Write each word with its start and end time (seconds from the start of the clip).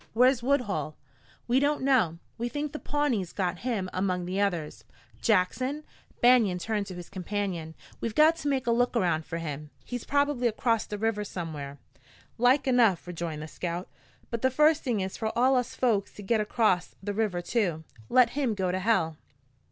Where's 0.13 0.41
Woodhull?" 0.41 0.97
"We 1.47 1.59
don't 1.59 1.83
know. 1.83 2.17
We 2.39 2.49
think 2.49 2.71
the 2.71 2.79
Pawnees 2.79 3.33
got 3.33 3.59
him 3.59 3.87
among 3.93 4.25
the 4.25 4.41
others." 4.41 4.83
"Jackson" 5.21 5.83
Banion 6.23 6.57
turned 6.57 6.87
to 6.87 6.95
his 6.95 7.07
companion 7.07 7.75
"we've 7.99 8.15
got 8.15 8.35
to 8.37 8.47
make 8.47 8.65
a 8.65 8.71
look 8.71 8.97
around 8.97 9.27
for 9.27 9.37
him. 9.37 9.69
He's 9.85 10.03
probably 10.03 10.47
across 10.47 10.87
the 10.87 10.97
river 10.97 11.23
somewhere." 11.23 11.77
"Like 12.39 12.65
enough," 12.67 13.05
rejoined 13.05 13.43
the 13.43 13.47
scout. 13.47 13.89
"But 14.31 14.41
the 14.41 14.49
first 14.49 14.81
thing 14.81 15.01
is 15.01 15.17
for 15.17 15.31
all 15.37 15.55
us 15.55 15.75
folks 15.75 16.11
to 16.15 16.23
git 16.23 16.41
acrost 16.41 16.95
the 17.03 17.13
river 17.13 17.39
too. 17.39 17.83
Let 18.09 18.31
him 18.31 18.55
go 18.55 18.71
to 18.71 18.79
hell." 18.79 19.17